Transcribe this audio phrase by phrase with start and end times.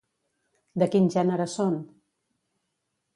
[0.83, 1.77] De quin gènere són?